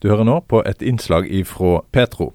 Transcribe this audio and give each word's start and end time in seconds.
Du 0.00 0.08
hører 0.08 0.24
nå 0.24 0.38
på 0.48 0.62
et 0.64 0.80
innslag 0.80 1.26
ifra 1.28 1.82
Petro. 1.92 2.30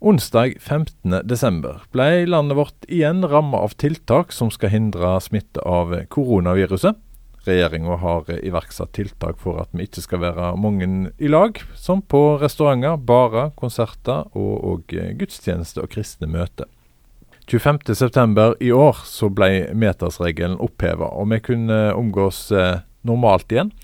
Onsdag 0.00 0.54
15.12. 0.56 1.66
ble 1.92 2.06
landet 2.24 2.56
vårt 2.56 2.86
igjen 2.88 3.20
rammet 3.28 3.60
av 3.60 3.74
tiltak 3.76 4.30
som 4.32 4.48
skal 4.50 4.72
hindre 4.72 5.10
smitte 5.20 5.60
av 5.60 5.92
koronaviruset. 6.08 6.96
Regjeringa 7.44 7.98
har 8.00 8.30
iverksatt 8.32 8.94
tiltak 8.96 9.36
for 9.42 9.60
at 9.60 9.68
vi 9.76 9.84
ikke 9.84 10.00
skal 10.06 10.22
være 10.22 10.54
mange 10.56 10.88
i 11.20 11.28
lag, 11.28 11.60
som 11.76 12.00
på 12.00 12.38
restauranter, 12.40 12.96
barer, 12.96 13.52
konserter 13.60 14.30
og, 14.32 14.54
og 14.64 14.94
gudstjeneste 15.20 15.84
og 15.84 15.92
kristne 15.92 16.30
møter. 16.32 16.70
25.9. 17.44 18.46
i 18.64 18.70
år 18.72 19.02
så 19.04 19.28
ble 19.28 19.66
metersregelen 19.76 20.56
oppheva, 20.64 21.10
og 21.12 21.28
vi 21.34 21.42
kunne 21.44 21.82
omgås 21.92 22.46
eh, 22.56 22.80
normalt 23.04 23.52
igjen. 23.52 23.74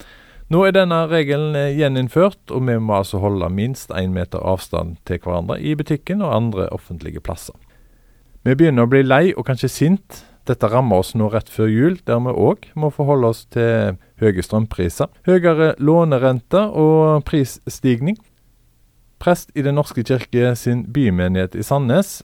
Nå 0.48 0.62
er 0.64 0.72
denne 0.72 1.02
regelen 1.10 1.56
eh, 1.58 1.74
gjeninnført, 1.76 2.40
og 2.56 2.62
vi 2.64 2.78
må 2.80 2.94
altså 3.02 3.20
holde 3.20 3.50
minst 3.52 3.90
én 3.92 4.14
meter 4.14 4.40
avstand 4.40 4.96
til 5.04 5.20
hverandre 5.20 5.58
i 5.61 5.75
butikken 5.76 6.22
og 6.25 6.32
andre 6.32 6.70
offentlige 6.72 7.20
plasser. 7.20 7.52
Vi 8.48 8.54
begynner 8.56 8.86
å 8.86 8.89
bli 8.89 9.03
lei 9.04 9.34
og 9.34 9.44
kanskje 9.50 9.68
sint. 9.68 10.22
Dette 10.48 10.70
rammer 10.72 11.03
oss 11.03 11.12
nå 11.12 11.29
rett 11.29 11.53
før 11.53 11.68
jul, 11.68 11.98
der 12.08 12.22
vi 12.25 12.32
òg 12.32 12.70
må 12.80 12.89
forholde 12.89 13.29
oss 13.29 13.44
til 13.53 13.98
høye 14.22 14.46
strømpriser, 14.46 15.12
høyere 15.29 15.75
lånerente 15.84 16.64
og 16.72 17.26
prisstigning. 17.28 18.17
Prest 19.20 19.53
i 19.53 19.67
Den 19.67 19.76
norske 19.76 20.00
kirke 20.00 20.54
sin 20.56 20.86
bymenighet 20.89 21.58
i 21.58 21.67
Sandnes 21.67 22.22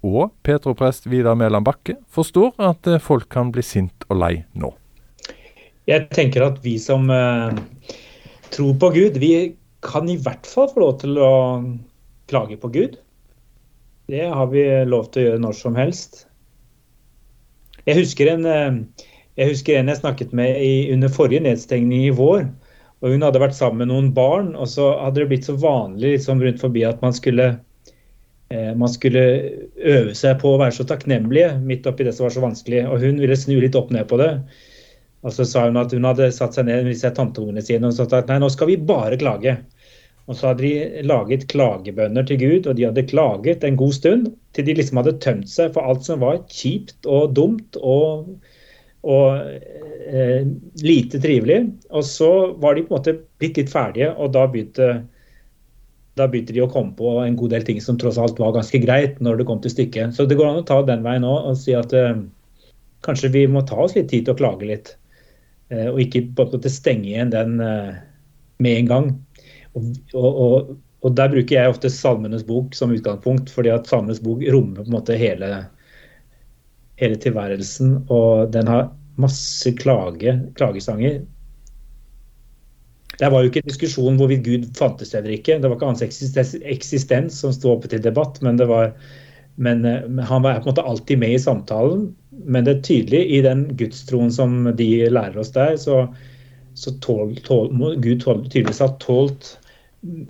og 0.00 0.32
Petroprest 0.46 1.10
Vidar 1.10 1.36
Mæland 1.36 1.68
Bakke 1.68 2.00
forstår 2.08 2.54
at 2.56 2.88
eh, 2.88 3.02
folk 3.02 3.28
kan 3.28 3.52
bli 3.52 3.60
sint 3.60 4.08
og 4.08 4.22
lei 4.24 4.36
nå. 4.56 4.72
Jeg 5.88 6.10
tenker 6.12 6.44
at 6.44 6.58
vi 6.60 6.74
som 6.80 7.08
uh, 7.08 7.56
tror 8.52 8.74
på 8.80 8.90
Gud, 8.92 9.16
vi 9.22 9.32
kan 9.84 10.08
i 10.10 10.18
hvert 10.20 10.48
fall 10.48 10.68
få 10.68 10.82
lov 10.82 10.96
til 11.00 11.20
å 11.22 11.32
klage 12.28 12.58
på 12.60 12.68
Gud. 12.74 12.98
Det 14.08 14.26
har 14.28 14.50
vi 14.52 14.64
lov 14.88 15.08
til 15.12 15.22
å 15.22 15.26
gjøre 15.28 15.44
når 15.46 15.56
som 15.56 15.78
helst. 15.78 16.26
Jeg 17.88 18.02
husker 18.02 18.34
en, 18.34 18.44
uh, 18.44 19.08
jeg, 19.40 19.54
husker 19.54 19.78
en 19.78 19.88
jeg 19.88 20.02
snakket 20.02 20.36
med 20.36 20.60
i, 20.60 20.90
under 20.92 21.12
forrige 21.12 21.46
nedstengning 21.48 22.04
i 22.10 22.12
vår. 22.12 22.44
og 23.00 23.14
Hun 23.14 23.24
hadde 23.24 23.40
vært 23.40 23.56
sammen 23.56 23.86
med 23.86 23.92
noen 23.94 24.12
barn, 24.12 24.52
og 24.60 24.68
så 24.68 24.92
hadde 25.00 25.22
det 25.22 25.30
blitt 25.32 25.48
så 25.48 25.56
vanlig 25.56 26.18
liksom 26.18 26.44
rundt 26.44 26.60
forbi 26.60 26.84
at 26.84 27.00
man 27.00 27.16
skulle 27.16 27.54
uh, 28.52 28.72
man 28.76 28.92
skulle 28.92 29.24
øve 29.80 30.12
seg 30.12 30.36
på 30.44 30.52
å 30.52 30.60
være 30.60 30.82
så 30.82 30.84
takknemlige 30.84 31.54
midt 31.64 31.88
oppi 31.88 32.04
det 32.04 32.12
som 32.12 32.28
var 32.28 32.36
så 32.36 32.44
vanskelig. 32.44 32.84
Og 32.92 33.08
hun 33.08 33.24
ville 33.24 33.40
snu 33.40 33.56
litt 33.56 33.78
opp 33.78 33.88
ned 33.94 34.04
på 34.12 34.20
det. 34.20 34.34
Og 35.26 35.34
så 35.34 35.46
sa 35.48 35.64
hun 35.66 35.78
at 35.80 35.92
hun 35.94 36.06
hadde 36.06 36.30
satt 36.34 36.54
seg 36.54 36.68
ned 36.68 36.84
med 36.84 36.94
disse 36.94 37.10
tanteungene 37.14 37.62
sine 37.64 37.90
og 37.90 37.96
sagt 37.96 38.14
at 38.14 38.30
nei, 38.30 38.38
nå 38.42 38.50
skal 38.54 38.70
vi 38.70 38.78
bare 38.90 39.18
klage. 39.18 39.56
Og 40.28 40.36
så 40.36 40.50
hadde 40.50 40.66
de 40.66 41.02
laget 41.08 41.46
klagebønner 41.48 42.26
til 42.28 42.38
Gud, 42.42 42.68
og 42.68 42.76
de 42.76 42.84
hadde 42.84 43.06
klaget 43.08 43.64
en 43.64 43.78
god 43.80 43.94
stund 43.96 44.28
til 44.56 44.66
de 44.68 44.76
liksom 44.76 45.00
hadde 45.00 45.16
tømt 45.24 45.48
seg 45.50 45.72
for 45.74 45.88
alt 45.88 46.04
som 46.04 46.20
var 46.20 46.42
kjipt 46.52 47.08
og 47.08 47.32
dumt 47.38 47.78
og, 47.80 48.28
og 49.08 49.38
eh, 50.04 50.44
lite 50.84 51.22
trivelig. 51.24 51.62
Og 51.88 52.04
så 52.04 52.30
var 52.60 52.76
de 52.76 52.84
på 52.84 52.92
en 52.92 52.98
måte 52.98 53.16
blitt 53.40 53.58
litt 53.58 53.72
ferdige, 53.72 54.12
og 54.20 54.36
da 54.36 54.44
begynte, 54.52 54.90
da 56.20 56.28
begynte 56.28 56.54
de 56.54 56.62
å 56.66 56.70
komme 56.70 56.92
på 56.98 57.16
en 57.24 57.40
god 57.40 57.56
del 57.56 57.64
ting 57.64 57.80
som 57.82 57.98
tross 57.98 58.20
alt 58.20 58.38
var 58.38 58.54
ganske 58.60 58.84
greit 58.84 59.18
når 59.24 59.40
det 59.40 59.48
kom 59.48 59.64
til 59.64 59.74
stykket. 59.74 60.12
Så 60.12 60.28
det 60.28 60.36
går 60.38 60.52
an 60.52 60.62
å 60.62 60.68
ta 60.68 60.82
den 60.84 61.08
veien 61.08 61.26
òg 61.26 61.54
og 61.54 61.58
si 61.58 61.72
at 61.78 61.96
eh, 61.96 62.20
kanskje 63.08 63.32
vi 63.32 63.48
må 63.48 63.64
ta 63.64 63.80
oss 63.80 63.96
litt 63.96 64.12
tid 64.12 64.28
til 64.28 64.36
å 64.36 64.42
klage 64.44 64.68
litt. 64.68 64.98
Eh, 65.68 65.88
og 65.90 66.00
ikke 66.02 66.24
på 66.34 66.44
en 66.44 66.52
måte 66.56 66.72
stenge 66.72 67.10
igjen 67.10 67.32
den 67.32 67.58
eh, 67.64 67.96
med 68.64 68.82
en 68.82 68.92
gang. 68.92 69.08
Og, 69.76 69.88
og, 70.16 70.76
og, 71.02 71.10
Der 71.16 71.32
bruker 71.32 71.54
jeg 71.54 71.72
ofte 71.72 71.90
Salmenes 71.92 72.46
bok 72.46 72.76
som 72.76 72.92
utgangspunkt, 72.94 73.52
fordi 73.54 73.72
at 73.74 73.88
Salmenes 73.90 74.22
bok 74.24 74.42
rommer 74.52 74.82
på 74.82 74.88
en 74.88 74.96
måte 74.96 75.18
hele, 75.18 75.50
hele 77.00 77.18
tilværelsen. 77.20 77.98
Og 78.08 78.52
den 78.54 78.70
har 78.70 78.90
masse 79.20 79.74
klage, 79.78 80.38
klagesanger. 80.58 81.20
Det 83.18 83.28
var 83.34 83.42
jo 83.42 83.50
ikke 83.50 83.64
en 83.64 83.70
diskusjon 83.70 84.18
hvorvidt 84.18 84.44
Gud 84.46 84.66
fantes 84.78 85.10
eller 85.14 85.32
ikke. 85.34 85.56
Det 85.58 85.66
var 85.66 85.74
ikke 85.74 85.88
hans 85.90 86.04
eksistens 86.06 87.40
som 87.42 87.54
sto 87.54 87.72
oppe 87.72 87.90
til 87.90 88.02
debatt, 88.04 88.38
men, 88.46 88.60
det 88.60 88.68
var, 88.70 88.92
men, 89.58 89.84
eh, 89.84 90.24
han 90.30 90.44
var 90.44 90.60
på 90.60 90.68
en 90.68 90.72
måte 90.72 90.86
alltid 90.86 91.18
med 91.18 91.34
i 91.34 91.42
samtalen 91.42 92.08
men 92.46 92.66
det 92.66 92.74
er 92.74 92.84
tydelig 92.86 93.22
i 93.34 93.40
den 93.44 93.64
gudstroen 93.78 94.30
som 94.32 94.60
de 94.78 94.88
lærer 95.10 95.38
oss 95.40 95.52
der, 95.54 95.76
så, 95.80 96.06
så 96.78 96.94
tål, 97.02 97.34
tål, 97.46 97.72
Gud 98.02 98.22
tål, 98.22 98.44
tydeligvis 98.46 98.82
har 98.84 98.94
tålt 99.02 99.56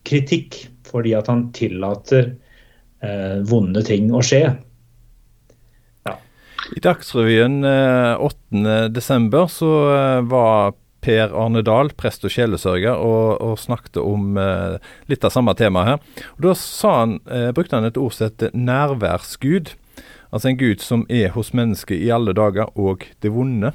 kritikk 0.09 0.62
fordi 0.89 1.12
at 1.19 1.28
han 1.28 1.49
tillater 1.56 2.31
eh, 3.05 3.39
vonde 3.49 3.83
ting 3.84 4.09
å 4.15 4.22
skje. 4.25 4.41
Ja. 6.09 6.15
I 6.72 6.84
Dagsrevyen 6.84 7.60
eh, 7.69 8.25
8.12. 8.25 9.41
så 9.53 9.72
eh, 9.93 10.21
var 10.33 10.72
Per 11.08 11.32
Arne 11.32 11.62
Dahl, 11.64 11.88
prest 11.96 12.26
og 12.28 12.32
sjelesørger, 12.34 13.00
og, 13.00 13.38
og 13.41 13.54
snakket 13.56 13.96
om 14.02 14.36
eh, 14.36 14.74
litt 15.08 15.24
av 15.24 15.32
samme 15.32 15.54
tema 15.56 15.86
her. 15.86 16.02
Og 16.36 16.44
Da 16.44 16.52
han, 16.92 17.14
eh, 17.32 17.48
brukte 17.56 17.78
han 17.78 17.88
et 17.88 17.96
ord 17.96 18.12
som 18.12 18.28
heter 18.28 18.52
nærværsgud. 18.52 19.72
Altså 20.28 20.50
en 20.50 20.60
Gud 20.60 20.84
som 20.84 21.06
er 21.08 21.32
hos 21.32 21.54
mennesket 21.56 21.97
i 21.97 22.12
alle 22.12 22.36
dager, 22.36 22.68
og 22.76 23.08
det 23.24 23.32
vonde. 23.32 23.72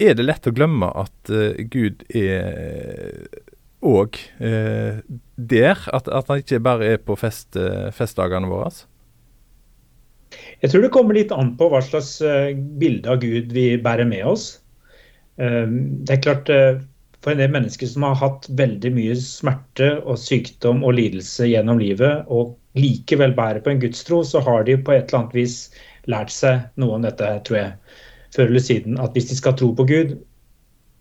Er 0.00 0.16
det 0.16 0.24
lett 0.24 0.48
å 0.48 0.54
glemme 0.56 0.88
at 1.04 1.28
eh, 1.28 1.60
Gud 1.68 2.06
er 2.08 3.28
òg 3.84 4.16
uh, 4.40 5.04
der? 5.36 5.86
At, 5.92 6.08
at, 6.08 6.30
han 6.32 6.40
ikke 6.40 6.62
bare 6.64 6.94
er 6.94 7.02
på 7.04 7.18
fest, 7.20 7.52
uh, 7.60 7.92
festdagene 7.92 8.48
våre? 8.48 8.72
Jeg 10.64 10.72
tror 10.72 10.86
det 10.86 10.94
kommer 10.96 11.20
litt 11.20 11.36
an 11.36 11.52
på 11.60 11.68
hva 11.68 11.84
slags 11.84 12.16
bilde 12.80 13.12
av 13.12 13.20
Gud 13.20 13.52
vi 13.52 13.74
bærer 13.76 14.08
med 14.08 14.24
oss. 14.24 14.54
Det 15.36 16.12
er 16.14 16.20
klart, 16.22 16.50
For 17.24 17.32
en 17.32 17.40
del 17.40 17.50
mennesker 17.50 17.88
som 17.88 18.04
har 18.06 18.18
hatt 18.20 18.46
veldig 18.52 18.90
mye 18.94 19.14
smerte 19.18 19.88
og 20.02 20.18
sykdom 20.20 20.84
og 20.84 20.94
lidelse 20.98 21.48
gjennom 21.48 21.80
livet, 21.80 22.28
og 22.28 22.52
likevel 22.78 23.32
bærer 23.34 23.62
på 23.64 23.72
en 23.72 23.80
gudstro, 23.80 24.20
så 24.22 24.42
har 24.44 24.66
de 24.68 24.76
på 24.76 24.92
et 24.92 25.08
eller 25.08 25.22
annet 25.22 25.36
vis 25.38 25.56
lært 26.10 26.32
seg 26.34 26.66
noe 26.80 26.98
om 26.98 27.04
dette, 27.06 27.28
tror 27.46 27.58
jeg, 27.58 27.96
før 28.36 28.50
eller 28.50 28.64
siden. 28.64 28.98
At 29.00 29.16
hvis 29.16 29.30
de 29.30 29.38
skal 29.38 29.56
tro 29.58 29.70
på 29.76 29.86
Gud, 29.88 30.16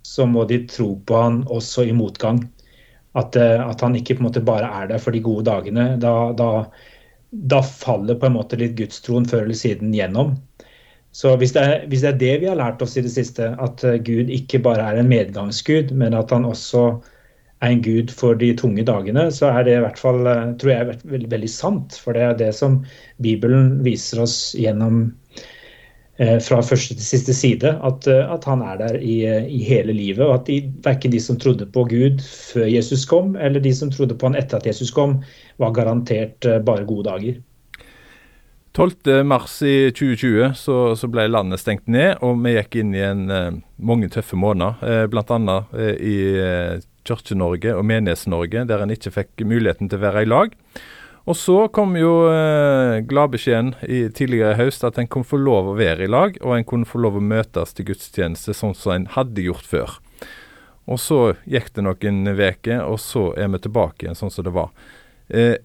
så 0.04 0.28
må 0.30 0.46
de 0.46 0.64
tro 0.70 0.94
på 1.08 1.20
han 1.20 1.44
også 1.52 1.88
i 1.88 1.96
motgang. 1.96 2.44
At, 3.20 3.36
eh, 3.36 3.60
at 3.62 3.82
han 3.82 3.96
ikke 3.96 4.18
på 4.18 4.24
en 4.24 4.30
måte 4.30 4.44
bare 4.46 4.70
er 4.82 4.90
der 4.92 5.02
for 5.02 5.16
de 5.16 5.22
gode 5.24 5.46
dagene. 5.50 5.94
Da, 6.02 6.34
da, 6.38 6.66
da 7.32 7.62
faller 7.66 8.18
på 8.20 8.30
en 8.30 8.38
måte 8.38 8.60
litt 8.60 8.76
gudstroen 8.80 9.28
før 9.30 9.46
eller 9.46 9.58
siden 9.58 9.94
gjennom. 9.96 10.36
Så 11.14 11.36
hvis 11.38 11.54
det, 11.54 11.62
er, 11.62 11.88
hvis 11.88 12.02
det, 12.02 12.10
er, 12.10 12.20
det 12.22 12.36
vi 12.42 12.50
har 12.50 12.58
lært 12.58 12.82
oss 12.82 12.98
i 12.98 13.04
det 13.06 13.14
siste, 13.14 13.54
at 13.62 13.84
eh, 13.86 14.00
Gud 14.02 14.32
ikke 14.34 14.64
bare 14.66 14.92
er 14.92 15.02
en 15.02 15.12
medgangsgud, 15.12 15.94
men 15.94 16.18
at 16.18 16.34
han 16.34 16.46
også 16.50 16.88
er 17.64 17.72
en 17.72 17.82
gud 17.84 18.12
for 18.12 18.38
de 18.40 18.52
tunge 18.60 18.84
dagene, 18.88 19.30
så 19.32 19.52
er 19.54 19.66
det 19.66 19.78
i 19.78 19.82
hvert 19.86 20.00
fall, 20.00 20.28
eh, 20.28 20.54
tror 20.60 20.74
jeg, 20.74 21.00
veldig, 21.16 21.32
veldig 21.32 21.52
sant. 21.52 21.98
For 22.04 22.16
det 22.16 22.26
er 22.28 22.40
det 22.40 22.52
som 22.58 22.82
Bibelen 23.24 23.78
viser 23.86 24.24
oss 24.24 24.36
gjennom 24.60 25.06
eh, 26.18 26.40
fra 26.44 26.60
første 26.66 26.98
til 26.98 27.06
siste 27.06 27.36
side, 27.38 27.76
at, 27.88 28.10
eh, 28.12 28.34
at 28.36 28.50
han 28.50 28.66
er 28.66 28.82
der 28.82 29.00
i, 29.00 29.22
i, 29.48 29.62
hele 29.70 29.96
livet. 29.96 30.26
Og 30.26 30.36
at 30.42 30.52
de, 30.52 30.60
verken 30.86 31.16
de 31.16 31.24
som 31.24 31.40
trodde 31.40 31.70
på 31.72 31.88
Gud 31.92 32.22
før 32.26 32.68
Jesus 32.74 33.08
kom, 33.10 33.38
eller 33.38 33.64
de 33.64 33.74
som 33.76 33.94
trodde 33.94 34.18
på 34.18 34.32
han 34.32 34.40
etter 34.40 34.60
at 34.60 34.68
Jesus 34.70 34.92
kom, 34.92 35.22
var 35.62 35.76
garantert 35.78 36.50
bare 36.68 36.88
gode 36.90 37.08
dager. 37.12 37.42
12.3 38.74 39.68
i 39.70 39.92
2020 39.94 40.56
så, 40.58 40.78
så, 40.98 41.10
ble 41.12 41.28
landet 41.30 41.62
stengt 41.62 41.86
ned, 41.86 42.18
og 42.26 42.40
vi 42.42 42.56
gikk 42.56 42.80
inn 42.82 42.96
i 42.98 43.04
en, 43.06 43.28
uh, 43.30 43.52
mange 43.78 44.10
tøffe 44.10 44.40
måneder. 44.40 44.82
Uh, 44.82 45.06
Bl.a. 45.12 45.60
Uh, 45.70 45.94
i 46.02 46.18
Kirke-Norge 47.06 47.76
og 47.78 47.86
Menighets-Norge, 47.86 48.66
der 48.70 48.84
en 48.84 48.94
ikke 48.94 49.14
fikk 49.14 49.46
muligheten 49.46 49.92
til 49.92 50.02
å 50.02 50.06
være 50.08 50.26
i 50.26 50.30
lag. 50.32 50.58
Og 51.24 51.38
så 51.40 51.56
kom 51.72 51.96
jo 51.96 52.26
eh, 52.28 53.00
gladbeskjeden 53.08 53.72
tidligere 54.16 54.58
i 54.58 54.60
høst 54.60 54.84
at 54.84 54.98
en 55.00 55.08
kunne 55.08 55.28
få 55.28 55.40
lov 55.40 55.72
å 55.72 55.78
være 55.78 56.04
i 56.04 56.12
lag, 56.12 56.36
og 56.44 56.58
en 56.58 56.68
kunne 56.68 56.88
få 56.88 57.00
lov 57.00 57.16
å 57.16 57.24
møtes 57.24 57.72
til 57.76 57.88
gudstjeneste 57.88 58.56
sånn 58.58 58.76
som 58.76 58.98
en 58.98 59.08
hadde 59.14 59.46
gjort 59.46 59.70
før. 59.70 59.94
Og 60.84 61.00
så 61.00 61.20
gikk 61.48 61.72
det 61.78 61.86
noen 61.86 62.28
uker, 62.28 62.84
og 62.84 63.00
så 63.00 63.30
er 63.40 63.54
vi 63.54 63.62
tilbake 63.64 64.04
igjen 64.04 64.20
sånn 64.20 64.34
som 64.36 64.44
det 64.44 64.56
var. 64.56 64.74
Eh, 65.32 65.56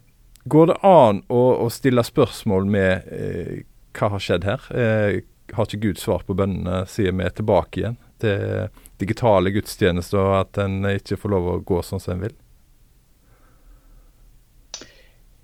går 0.50 0.70
det 0.72 0.78
an 0.86 1.22
å, 1.28 1.42
å, 1.64 1.68
stille 1.72 2.04
spørsmål 2.04 2.68
med 2.70 3.08
eh, 3.14 3.54
hva 3.98 4.12
har 4.14 4.22
skjedd 4.22 4.46
her? 4.48 4.66
Eh, 4.72 5.20
har 5.54 5.68
ikke 5.68 5.80
Gud 5.86 6.00
svar 6.00 6.24
på 6.26 6.36
bønnene, 6.36 6.82
sier 6.90 7.14
vi 7.16 7.30
tilbake 7.32 7.80
igjen 7.80 7.96
til 8.20 8.68
digitale 9.00 9.52
gudstjenester, 9.54 10.18
og 10.18 10.36
at 10.42 10.60
en 10.64 10.82
ikke 10.90 11.18
får 11.20 11.32
lov 11.32 11.48
å 11.52 11.58
gå 11.64 11.80
sånn 11.86 12.02
som 12.02 12.16
en 12.16 12.26
vil? 12.26 12.36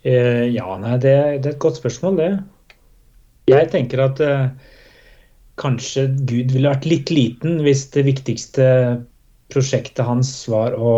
Eh, 0.04 0.50
ja, 0.52 0.66
nei, 0.80 0.98
det, 1.00 1.14
det, 1.40 1.48
er 1.48 1.54
et 1.54 1.62
godt 1.62 1.80
spørsmål, 1.80 2.18
det. 2.20 2.32
Jeg 3.48 3.70
tenker 3.72 4.02
at 4.04 4.20
eh, 4.24 4.50
kanskje 5.60 6.10
Gud 6.28 6.52
ville 6.52 6.68
vært 6.68 6.88
litt 6.88 7.12
liten 7.12 7.62
hvis 7.64 7.86
det 7.94 8.04
viktigste 8.08 8.66
prosjektet 9.52 10.04
hans 10.04 10.32
var 10.50 10.76
å 10.76 10.92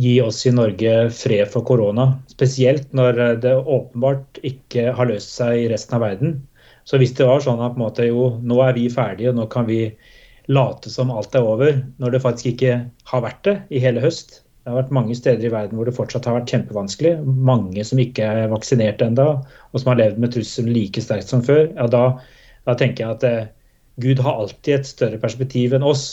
gi 0.00 0.14
oss 0.24 0.40
i 0.48 0.52
Norge 0.54 1.10
fred 1.12 1.50
for 1.52 1.66
korona. 1.68 2.08
Spesielt 2.32 2.92
når 2.96 3.20
det 3.42 3.52
åpenbart 3.60 4.40
ikke 4.46 4.92
har 4.96 5.10
løst 5.10 5.34
seg 5.36 5.64
i 5.64 5.68
resten 5.72 5.98
av 5.98 6.06
verden. 6.06 6.38
Så 6.88 6.98
hvis 6.98 7.14
det 7.18 7.28
var 7.28 7.42
sånn 7.44 7.62
at 7.62 7.78
måte, 7.78 8.08
jo, 8.08 8.32
nå 8.42 8.58
er 8.64 8.74
vi 8.78 8.88
ferdige, 8.90 9.30
og 9.30 9.38
nå 9.38 9.46
kan 9.52 9.68
vi 9.68 9.84
late 10.50 10.90
som 10.90 11.12
alt 11.14 11.36
er 11.38 11.46
over, 11.46 11.76
når 12.02 12.16
det 12.16 12.22
faktisk 12.24 12.54
ikke 12.54 12.78
har 13.12 13.22
vært 13.22 13.44
det 13.46 13.56
i 13.70 13.82
hele 13.82 14.02
høst. 14.02 14.40
Det 14.62 14.70
har 14.70 14.78
vært 14.78 14.94
mange 14.94 15.14
steder 15.18 15.46
i 15.46 15.52
verden 15.52 15.78
hvor 15.78 15.88
det 15.88 15.94
fortsatt 15.96 16.26
har 16.28 16.36
vært 16.38 16.52
kjempevanskelig. 16.54 17.16
Mange 17.26 17.82
som 17.86 17.98
ikke 18.02 18.26
er 18.26 18.52
vaksinert 18.52 19.02
ennå, 19.02 19.28
og 19.42 19.82
som 19.82 19.92
har 19.92 19.98
levd 19.98 20.20
med 20.22 20.34
trusselen 20.34 20.74
like 20.74 21.02
sterkt 21.02 21.30
som 21.30 21.42
før. 21.46 21.66
Ja, 21.74 21.88
da, 21.90 22.04
da 22.68 22.76
tenker 22.78 23.04
jeg 23.04 23.18
at 23.18 23.26
eh, 23.26 23.50
Gud 24.02 24.22
har 24.24 24.38
alltid 24.38 24.76
et 24.76 24.88
større 24.88 25.18
perspektiv 25.22 25.74
enn 25.76 25.86
oss. 25.86 26.04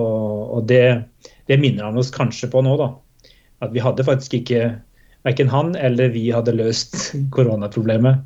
Og, 0.00 0.56
og 0.56 0.64
det, 0.70 1.04
det, 1.48 1.60
minner 1.60 1.88
han 1.88 2.00
oss 2.00 2.12
kanskje 2.14 2.48
på 2.52 2.64
nå, 2.64 2.78
da. 2.80 2.88
At 3.58 3.72
vi 3.74 3.82
hadde 3.82 4.06
faktisk 4.06 4.34
ikke 4.34 4.78
Verken 5.26 5.48
han 5.50 5.74
eller 5.76 6.12
vi 6.14 6.28
hadde 6.30 6.54
løst 6.54 7.10
koronaproblemet. 7.34 8.22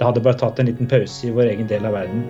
Det 0.00 0.06
hadde 0.08 0.22
bare 0.24 0.38
tatt 0.40 0.58
en 0.58 0.70
liten 0.70 0.88
pause 0.88 1.28
i 1.28 1.34
vår 1.36 1.52
egen 1.52 1.68
del 1.68 1.84
av 1.86 1.92
verden. 1.92 2.24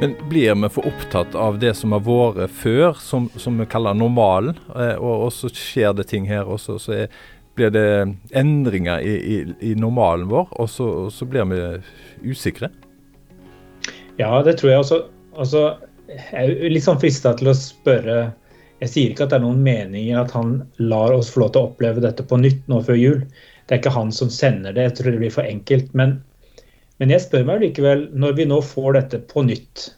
Men 0.00 0.14
blir 0.28 0.54
vi 0.54 0.68
for 0.72 0.86
opptatt 0.88 1.34
av 1.34 1.58
det 1.60 1.74
som 1.76 1.96
har 1.96 2.04
vært 2.04 2.52
før, 2.60 2.94
som, 3.00 3.26
som 3.36 3.58
vi 3.60 3.66
kaller 3.68 3.96
normalen, 3.96 4.56
eh, 4.72 4.94
og, 4.96 5.26
og, 5.26 5.32
så 5.36 5.50
skjer 5.52 5.96
det 5.96 6.06
ting 6.12 6.28
her, 6.28 6.48
og 6.48 6.60
så, 6.60 6.78
så 6.80 6.94
er, 7.02 7.18
blir 7.56 7.72
det 7.74 7.88
endringer 8.36 9.04
i, 9.04 9.16
i, 9.18 9.40
i 9.72 9.74
normalen 9.76 10.30
vår, 10.30 10.54
og 10.56 10.70
så, 10.72 10.86
og 11.02 11.12
så, 11.12 11.28
blir 11.28 11.50
vi 11.50 12.32
usikre? 12.32 12.70
Ja, 14.20 14.42
det 14.44 14.58
tror 14.60 14.72
jeg 14.72 14.84
også. 14.84 15.00
Altså, 15.40 15.64
jeg 16.10 16.28
er 16.44 16.72
litt 16.72 16.84
sånn 16.84 17.00
frista 17.00 17.32
til 17.38 17.50
å 17.50 17.56
spørre 17.56 18.20
jeg 18.80 18.88
sier 18.88 19.12
ikke 19.12 19.26
at 19.26 19.32
det 19.34 19.40
er 19.40 19.44
noen 19.44 19.60
mening 19.60 20.06
i 20.08 20.16
at 20.16 20.32
han 20.32 20.60
lar 20.80 21.12
oss 21.12 21.28
få 21.32 21.42
lov 21.42 21.52
til 21.52 21.60
å 21.60 21.68
oppleve 21.68 22.00
dette 22.00 22.24
på 22.24 22.38
nytt 22.40 22.62
nå 22.72 22.80
før 22.86 22.96
jul. 22.96 23.18
Det 23.68 23.76
er 23.76 23.80
ikke 23.82 23.92
han 23.92 24.12
som 24.14 24.30
sender 24.32 24.72
det, 24.72 24.86
jeg 24.86 24.94
tror 24.98 25.12
det 25.12 25.20
blir 25.20 25.34
for 25.34 25.48
enkelt. 25.48 25.90
Men, 25.96 26.14
men 27.02 27.12
jeg 27.12 27.26
spør 27.26 27.44
meg 27.50 27.60
likevel, 27.64 28.06
når 28.16 28.38
vi 28.38 28.46
nå 28.48 28.60
får 28.64 28.96
dette 28.96 29.20
på 29.28 29.44
nytt, 29.44 29.90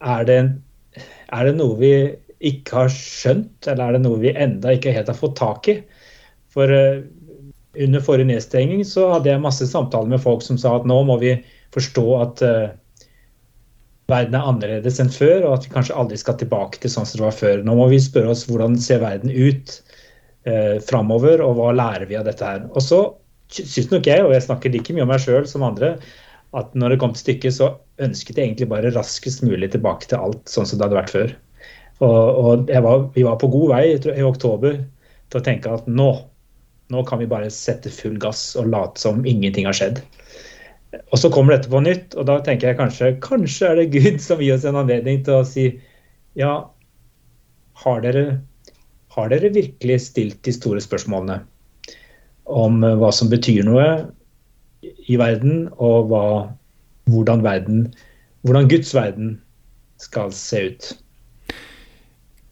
er 0.00 0.24
det, 0.28 0.38
er 0.96 1.50
det, 1.50 1.52
noe 1.58 1.76
vi 1.80 1.92
ikke 2.48 2.80
har 2.80 2.96
skjønt, 2.96 3.68
eller 3.68 3.84
er 3.84 3.98
det 3.98 4.02
noe 4.06 4.22
vi 4.24 4.32
enda 4.32 4.72
ikke 4.72 4.96
helt 4.96 5.12
har 5.12 5.20
fått 5.20 5.36
tak 5.42 5.68
i? 5.72 5.76
For 6.56 6.72
uh, 6.72 7.04
under 7.76 8.04
forrige 8.08 8.30
nedstenging 8.32 8.86
så 8.88 9.10
hadde 9.12 9.34
jeg 9.34 9.44
masse 9.44 9.68
samtaler 9.68 10.16
med 10.16 10.24
folk 10.24 10.40
som 10.44 10.56
sa 10.60 10.78
at 10.78 10.88
nå 10.88 10.96
må 11.04 11.20
vi 11.20 11.36
forstå 11.76 12.06
at 12.22 12.44
uh, 12.44 12.72
verden 14.10 14.36
er 14.38 14.48
annerledes 14.48 15.00
enn 15.02 15.10
før, 15.12 15.48
og 15.48 15.56
at 15.56 15.66
vi 15.66 15.72
kanskje 15.74 15.96
aldri 15.98 16.18
skal 16.20 16.38
tilbake 16.40 16.80
til 16.82 16.92
sånn 16.92 17.08
som 17.08 17.20
det 17.20 17.26
var 17.26 17.38
før. 17.38 17.62
Nå 17.66 17.74
må 17.78 17.88
vi 17.90 18.02
spørre 18.02 18.32
oss 18.34 18.44
hvordan 18.48 18.78
ser 18.82 19.02
verden 19.02 19.32
ut 19.32 19.72
eh, 20.46 20.76
framover, 20.86 21.42
og 21.42 21.58
hva 21.58 21.72
lærer 21.74 22.06
vi 22.10 22.18
av 22.18 22.28
dette 22.28 22.46
her. 22.46 22.68
Og 22.72 22.84
så 22.84 23.00
syns 23.52 23.90
nok 23.90 24.06
jeg, 24.06 24.22
og 24.24 24.34
jeg 24.34 24.46
snakker 24.46 24.74
like 24.74 24.94
mye 24.94 25.06
om 25.06 25.12
meg 25.12 25.22
sjøl 25.22 25.48
som 25.50 25.66
andre, 25.66 25.96
at 26.56 26.70
når 26.78 26.94
det 26.94 27.00
kom 27.02 27.12
til 27.16 27.24
stykket, 27.24 27.56
så 27.58 27.72
ønsket 28.02 28.38
jeg 28.38 28.50
egentlig 28.50 28.70
bare 28.70 28.94
raskest 28.94 29.42
mulig 29.46 29.72
tilbake 29.74 30.08
til 30.10 30.22
alt 30.22 30.50
sånn 30.50 30.68
som 30.68 30.78
det 30.78 30.86
hadde 30.86 31.00
vært 31.00 31.14
før. 31.14 31.34
Og, 32.04 32.16
og 32.46 32.70
var, 32.84 33.04
vi 33.14 33.24
var 33.26 33.38
på 33.40 33.50
god 33.52 33.72
vei 33.72 33.82
i 33.96 34.24
oktober 34.24 34.78
til 35.32 35.40
å 35.40 35.44
tenke 35.44 35.72
at 35.72 35.86
nå, 35.88 36.10
nå 36.92 37.04
kan 37.08 37.20
vi 37.22 37.28
bare 37.30 37.52
sette 37.52 37.92
full 37.92 38.18
gass 38.20 38.50
og 38.60 38.68
late 38.72 39.00
som 39.02 39.24
ingenting 39.26 39.68
har 39.68 39.76
skjedd. 39.76 40.02
Og 41.10 41.20
så 41.20 41.30
kommer 41.32 41.56
dette 41.56 41.70
på 41.72 41.82
nytt, 41.84 42.14
og 42.16 42.28
da 42.28 42.38
tenker 42.44 42.70
jeg 42.70 42.78
kanskje 42.80 43.12
kanskje 43.24 43.70
er 43.70 43.80
det 43.80 43.90
Gud 43.94 44.20
som 44.22 44.42
gir 44.42 44.56
oss 44.56 44.66
en 44.68 44.78
anledning 44.80 45.22
til 45.26 45.40
å 45.40 45.46
si 45.48 45.68
ja, 46.36 46.52
har 47.82 48.02
dere, 48.04 48.24
har 49.16 49.32
dere 49.32 49.52
virkelig 49.54 50.00
stilt 50.10 50.42
de 50.44 50.54
store 50.54 50.82
spørsmålene 50.84 51.40
om 52.46 52.84
hva 53.00 53.10
som 53.14 53.30
betyr 53.32 53.64
noe 53.66 53.86
i 55.10 55.16
verden, 55.18 55.66
og 55.82 56.12
hva, 56.12 56.22
hvordan, 57.10 57.42
verden, 57.42 57.88
hvordan 58.46 58.68
Guds 58.70 58.92
verden 58.94 59.34
skal 60.02 60.30
se 60.34 60.62
ut? 60.70 60.92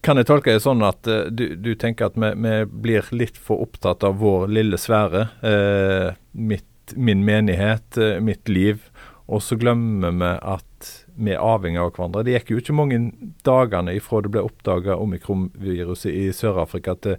Kan 0.05 0.21
jeg 0.21 0.29
tolke 0.29 0.53
det 0.53 0.65
sånn 0.65 0.85
at 0.85 1.09
uh, 1.09 1.27
du, 1.33 1.55
du, 1.57 1.73
tenker 1.81 2.11
at 2.11 2.19
vi, 2.19 2.31
vi, 2.45 2.55
blir 2.69 3.07
litt 3.17 3.39
for 3.41 3.65
opptatt 3.65 4.05
av 4.05 4.19
vår 4.21 4.51
lille 4.53 4.81
sfære? 4.81 5.27
Uh, 5.41 6.11
mitt 6.33 6.67
min 6.97 7.25
menighet, 7.25 7.97
eh, 7.97 8.21
mitt 8.21 8.49
liv. 8.49 8.91
Og 9.27 9.43
så 9.43 9.57
glemmer 9.57 10.13
vi 10.13 10.39
at 10.43 11.05
vi 11.17 11.33
er 11.33 11.41
avhengig 11.41 11.81
av 11.81 11.93
hverandre. 11.95 12.25
Det 12.27 12.35
gikk 12.37 12.51
jo 12.53 12.61
ikke 12.61 12.77
mange 12.77 12.99
dagene 13.47 13.95
ifra 13.97 14.21
det 14.25 14.33
ble 14.35 14.43
oppdaga 14.45 14.99
omikronviruset 15.01 16.13
i 16.13 16.27
Sør-Afrika 16.35 16.97
til, 17.01 17.17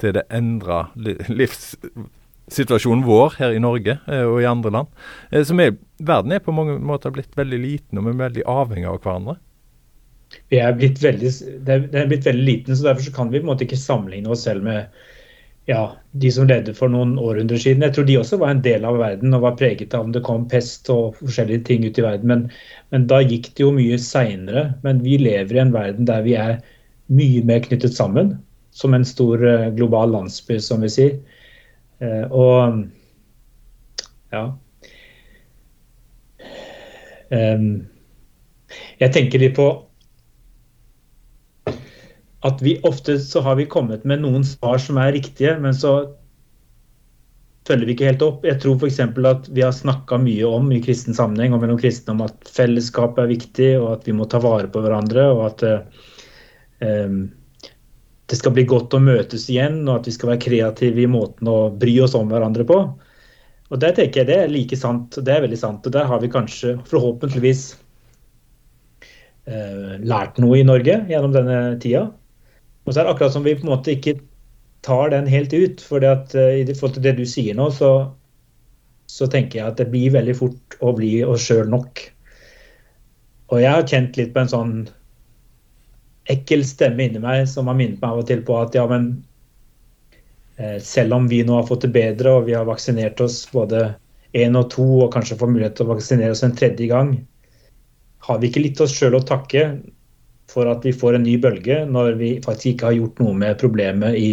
til, 0.00 0.14
det 0.16 0.24
endra 0.32 0.86
livssituasjonen 0.96 3.04
vår 3.04 3.36
her 3.42 3.56
i 3.56 3.62
Norge 3.62 3.98
eh, 4.06 4.24
og 4.24 4.40
i 4.40 4.48
andre 4.48 4.72
land. 4.78 4.88
Eh, 5.30 5.44
så 5.44 5.56
vi, 5.58 5.68
verden 5.98 6.32
er 6.32 6.44
på 6.44 6.56
mange 6.56 6.78
måter 6.80 7.12
blitt 7.12 7.36
veldig 7.36 7.60
liten, 7.60 8.00
og 8.00 8.08
vi 8.08 8.14
er 8.14 8.24
veldig 8.24 8.48
avhengig 8.48 8.88
av 8.88 9.02
hverandre. 9.02 9.36
Vi 10.52 10.58
er 10.60 10.74
blitt 10.76 10.98
veldig, 11.00 11.30
det 11.64 11.76
er 11.76 12.08
blitt 12.08 12.26
veldig 12.28 12.44
liten, 12.44 12.76
så 12.76 12.90
derfor 12.90 13.06
så 13.06 13.14
kan 13.16 13.30
vi 13.32 13.40
på 13.40 13.46
en 13.46 13.52
måte 13.52 13.64
ikke 13.64 13.80
sammenligne 13.80 14.32
oss 14.32 14.44
selv 14.48 14.64
med 14.64 14.92
ja, 15.68 15.96
de 16.12 16.30
som 16.32 16.46
levde 16.48 16.72
for 16.72 16.88
noen 16.88 17.18
århundrer 17.20 17.60
siden. 17.60 17.82
Jeg 17.84 17.92
tror 17.94 18.06
de 18.08 18.16
også 18.16 18.38
var 18.40 18.54
en 18.54 18.62
del 18.64 18.86
av 18.88 18.96
verden 18.96 19.36
og 19.36 19.42
var 19.44 19.56
preget 19.60 19.92
av 19.92 20.06
om 20.06 20.12
det 20.14 20.22
kom 20.24 20.46
pest 20.48 20.88
og 20.92 21.18
forskjellige 21.20 21.66
ting 21.68 21.84
ut 21.84 21.98
i 22.00 22.04
verden. 22.06 22.30
Men, 22.30 22.46
men 22.94 23.04
da 23.10 23.18
gikk 23.20 23.50
det 23.52 23.66
jo 23.66 23.74
mye 23.76 23.98
seinere. 24.00 24.62
Men 24.86 25.02
vi 25.04 25.18
lever 25.20 25.58
i 25.58 25.60
en 25.66 25.74
verden 25.74 26.08
der 26.08 26.24
vi 26.24 26.38
er 26.40 26.62
mye 27.12 27.42
mer 27.44 27.60
knyttet 27.66 27.92
sammen. 27.98 28.38
Som 28.72 28.96
en 28.96 29.04
stor 29.04 29.44
uh, 29.44 29.68
global 29.76 30.14
landsby, 30.14 30.56
som 30.62 30.80
vi 30.86 30.90
sier. 30.94 31.18
Uh, 32.00 32.24
og 32.32 32.80
ja. 34.32 34.46
Jeg 37.28 39.12
tenker 39.12 39.44
litt 39.44 39.56
på 39.58 39.68
at 42.46 42.62
vi 42.62 42.76
ofte 42.86 43.18
så 43.18 43.42
har 43.42 43.58
vi 43.58 43.66
kommet 43.66 44.04
med 44.06 44.22
noen 44.22 44.44
svar 44.46 44.78
som 44.82 44.98
er 45.02 45.14
riktige, 45.16 45.56
men 45.58 45.74
så 45.74 45.94
følger 47.68 47.88
vi 47.88 47.96
ikke 47.96 48.08
helt 48.08 48.22
opp. 48.24 48.44
Jeg 48.46 48.60
tror 48.62 48.78
f.eks. 48.78 49.00
at 49.02 49.48
vi 49.52 49.64
har 49.64 49.74
snakka 49.74 50.20
mye 50.22 50.46
om 50.46 50.70
i 50.72 50.80
kristen 50.84 51.16
sammenheng 51.16 51.56
og 51.56 51.64
mellom 51.64 51.80
kristne 51.80 52.14
om 52.14 52.22
at 52.24 52.52
fellesskap 52.54 53.18
er 53.20 53.32
viktig, 53.32 53.72
og 53.80 53.90
at 53.96 54.06
vi 54.08 54.14
må 54.16 54.28
ta 54.30 54.40
vare 54.42 54.70
på 54.72 54.84
hverandre. 54.84 55.26
og 55.34 55.42
at 55.50 55.66
um, 56.80 57.26
det 58.28 58.36
skal 58.36 58.52
bli 58.52 58.64
godt 58.68 58.94
å 58.94 59.00
møtes 59.00 59.48
igjen, 59.48 59.82
og 59.88 60.00
at 60.00 60.08
vi 60.08 60.14
skal 60.14 60.32
være 60.34 60.44
kreative 60.44 61.04
i 61.04 61.10
måten 61.10 61.48
å 61.48 61.70
bry 61.72 61.94
oss 62.04 62.16
om 62.16 62.28
hverandre 62.30 62.66
på. 62.68 62.78
Og 63.68 63.80
Det 63.82 63.94
tenker 63.96 64.22
jeg 64.22 64.28
det 64.30 64.38
er 64.42 64.52
like 64.52 64.76
sant. 64.76 65.16
Det 65.16 65.32
er 65.32 65.44
veldig 65.44 65.60
sant. 65.60 65.84
og 65.84 65.92
Der 65.92 66.08
har 66.08 66.20
vi 66.20 66.30
kanskje 66.32 66.76
forhåpentligvis 66.88 67.62
eh, 69.48 69.96
lært 70.04 70.40
noe 70.40 70.60
i 70.60 70.64
Norge 70.64 71.02
gjennom 71.08 71.34
denne 71.36 71.58
tida. 71.82 72.06
Og 72.88 72.94
så 72.94 73.02
er 73.02 73.04
det 73.04 73.12
akkurat 73.12 73.34
som 73.34 73.44
vi 73.44 73.52
på 73.52 73.66
en 73.66 73.74
måte 73.74 73.92
ikke 73.92 74.16
tar 74.86 75.10
den 75.12 75.26
helt 75.28 75.52
ut. 75.52 75.82
For 75.84 76.00
uh, 76.00 76.36
i 76.56 76.64
forhold 76.72 76.96
til 76.96 77.04
det 77.04 77.18
du 77.18 77.26
sier 77.28 77.58
nå, 77.58 77.68
så, 77.74 77.90
så, 79.12 79.28
tenker 79.28 79.60
jeg 79.60 79.66
at 79.68 79.82
det 79.82 79.90
blir 79.92 80.14
veldig 80.16 80.36
fort 80.38 80.78
å 80.80 80.94
bli 80.96 81.18
oss 81.26 81.44
sjøl 81.50 81.68
nok. 81.68 82.00
Og 83.52 83.60
jeg 83.60 83.74
har 83.74 83.88
kjent 83.88 84.16
litt 84.16 84.32
på 84.32 84.42
en 84.42 84.52
sånn 84.52 84.74
ekkel 86.32 86.64
stemme 86.68 87.06
inni 87.06 87.20
meg 87.22 87.46
som 87.48 87.68
har 87.70 87.76
minnet 87.76 88.00
meg 88.02 88.10
av 88.10 88.22
og 88.22 88.26
til 88.28 88.42
på 88.44 88.56
at 88.60 88.74
ja, 88.76 88.82
men 88.88 89.06
eh, 90.60 90.76
selv 90.84 91.16
om 91.16 91.28
vi 91.30 91.40
nå 91.46 91.54
har 91.56 91.64
fått 91.68 91.86
det 91.86 91.94
bedre 91.94 92.34
og 92.36 92.50
vi 92.50 92.56
har 92.56 92.68
vaksinert 92.68 93.22
oss 93.24 93.38
både 93.48 93.86
én 94.36 94.58
og 94.60 94.68
to 94.74 94.84
og 95.06 95.14
kanskje 95.14 95.38
får 95.40 95.52
mulighet 95.54 95.78
til 95.78 95.88
å 95.88 95.94
vaksinere 95.94 96.34
oss 96.34 96.44
en 96.44 96.52
tredje 96.52 96.90
gang, 96.90 97.14
har 98.28 98.42
vi 98.42 98.50
ikke 98.50 98.60
litt 98.66 98.82
oss 98.84 98.92
sjøl 98.92 99.16
å 99.16 99.24
takke 99.24 99.70
for 100.48 100.68
at 100.70 100.84
vi 100.86 100.94
får 100.96 101.18
en 101.18 101.26
ny 101.26 101.36
bølge, 101.40 101.82
når 101.86 102.16
vi 102.20 102.32
faktisk 102.44 102.72
ikke 102.72 102.90
har 102.90 102.96
gjort 102.96 103.20
noe 103.22 103.36
med 103.36 103.58
problemet 103.60 104.16
i, 104.16 104.30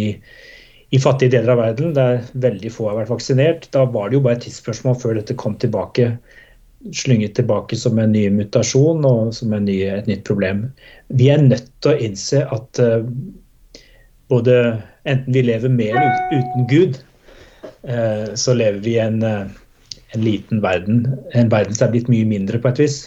i 0.96 1.00
fattige 1.02 1.34
deler 1.36 1.54
av 1.54 1.62
verden, 1.62 1.92
der 1.96 2.22
veldig 2.46 2.72
få 2.72 2.90
har 2.90 3.00
vært 3.02 3.12
vaksinert. 3.12 3.68
Da 3.74 3.84
var 3.84 4.08
det 4.08 4.18
jo 4.18 4.24
bare 4.24 4.38
et 4.38 4.46
tidsspørsmål 4.46 4.96
før 5.02 5.18
dette 5.18 5.36
kom 5.38 5.58
tilbake, 5.60 6.14
slynget 6.96 7.36
tilbake 7.36 7.76
som 7.78 7.98
en 8.00 8.14
ny 8.14 8.28
mutasjon 8.32 9.04
og 9.08 9.34
som 9.36 9.52
ny, 9.52 9.80
et 9.90 10.08
nytt 10.08 10.24
problem. 10.28 10.66
Vi 11.12 11.28
er 11.32 11.44
nødt 11.44 11.68
til 11.84 11.92
å 11.92 12.06
innse 12.08 12.44
at 12.54 12.80
uh, 12.80 13.04
både 14.32 14.56
enten 15.06 15.36
vi 15.36 15.44
lever 15.44 15.72
med 15.72 15.92
eller 15.98 16.40
uten 16.40 16.70
Gud, 16.70 17.00
uh, 17.90 18.32
så 18.38 18.56
lever 18.56 18.80
vi 18.86 18.96
i 18.96 19.02
en, 19.04 19.20
uh, 19.20 20.00
en 20.14 20.24
liten 20.24 20.64
verden. 20.64 21.04
En 21.34 21.52
verden 21.52 21.76
som 21.76 21.88
er 21.88 21.98
blitt 21.98 22.12
mye 22.12 22.28
mindre 22.28 22.62
på 22.62 22.72
et 22.72 22.86
vis 22.86 23.02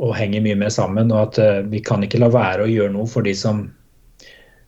og 0.00 0.16
henger 0.16 0.42
mye 0.44 0.58
mer 0.58 0.72
sammen. 0.74 1.12
Og 1.12 1.28
at 1.28 1.40
uh, 1.42 1.60
vi 1.70 1.82
kan 1.84 2.02
ikke 2.06 2.22
la 2.22 2.30
være 2.32 2.64
å 2.64 2.70
gjøre 2.70 2.94
noe 2.96 3.08
for 3.10 3.26
de 3.26 3.34
som, 3.36 3.66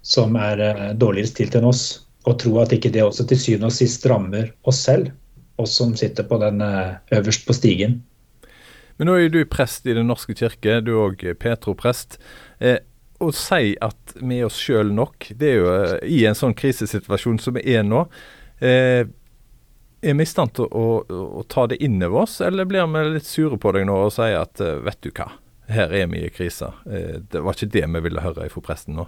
som 0.04 0.38
er 0.38 0.62
uh, 0.62 0.86
dårligere 0.94 1.32
stilt 1.32 1.58
enn 1.58 1.68
oss. 1.70 1.84
Og 2.28 2.38
tro 2.38 2.54
at 2.62 2.72
ikke 2.76 2.92
det 2.94 3.02
også 3.02 3.26
til 3.26 3.40
syvende 3.40 3.72
og 3.72 3.76
sist 3.76 4.06
rammer 4.06 4.52
oss 4.68 4.84
selv, 4.86 5.10
oss 5.58 5.74
som 5.80 5.96
sitter 5.98 6.28
på 6.28 6.38
den 6.42 6.62
uh, 6.62 6.98
øverst 7.16 7.48
på 7.48 7.56
stigen. 7.56 8.02
Men 9.02 9.08
nå 9.08 9.18
er 9.18 9.32
du 9.32 9.40
prest 9.50 9.86
i 9.88 9.96
Den 9.96 10.06
norske 10.10 10.34
kirke, 10.38 10.80
du 10.84 10.92
er 10.94 11.00
òg 11.08 11.24
Petro-prest. 11.40 12.20
Eh, 12.62 12.78
å 13.22 13.30
si 13.34 13.72
at 13.82 14.14
vi 14.20 14.40
er 14.40 14.46
oss 14.48 14.60
sjøl 14.62 14.92
nok, 14.94 15.30
det 15.38 15.48
er 15.48 15.58
jo 15.58 15.72
eh, 15.72 15.96
i 16.06 16.20
en 16.28 16.38
sånn 16.38 16.54
krisesituasjon 16.58 17.40
som 17.42 17.56
vi 17.56 17.64
er 17.74 17.82
nå. 17.86 18.04
Eh, 18.62 19.02
er 20.02 20.14
vi 20.18 20.26
i 20.26 20.28
stand 20.28 20.54
til 20.58 20.66
å, 20.66 20.86
å, 21.02 21.22
å 21.40 21.44
ta 21.48 21.66
det 21.70 21.78
inn 21.84 22.02
over 22.02 22.24
oss, 22.24 22.40
eller 22.44 22.68
blir 22.68 22.86
vi 22.90 23.04
litt 23.14 23.28
sure 23.28 23.58
på 23.60 23.72
deg 23.76 23.86
nå 23.88 23.96
og 24.06 24.14
sier 24.14 24.40
at 24.42 24.62
eh, 24.62 24.80
vet 24.82 25.00
du 25.04 25.10
hva, 25.14 25.30
her 25.72 25.94
er 25.94 26.08
vi 26.10 26.24
i 26.26 26.32
krise. 26.34 26.72
Eh, 26.86 27.20
det 27.32 27.42
var 27.42 27.56
ikke 27.56 27.72
det 27.76 27.84
vi 27.86 28.06
ville 28.08 28.24
høre 28.24 28.48
fra 28.52 28.64
presten 28.70 28.98
nå. 28.98 29.06